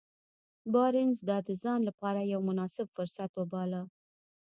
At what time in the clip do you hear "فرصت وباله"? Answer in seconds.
2.95-3.81